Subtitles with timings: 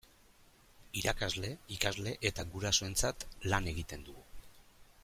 [1.01, 4.27] Irakasle, ikasle eta gurasoentzat lan egiten dugu.